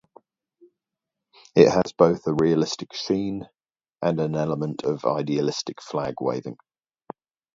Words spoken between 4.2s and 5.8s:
element of idealistic